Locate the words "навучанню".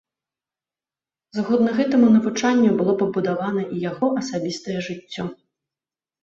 2.15-2.71